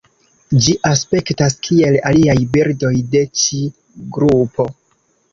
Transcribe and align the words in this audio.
Ĝi 0.67 0.73
aspektas 0.91 1.55
kiel 1.67 1.97
aliaj 2.11 2.35
birdoj 2.55 2.91
de 3.11 3.21
ĉi 3.41 3.59
grupo. 4.17 4.65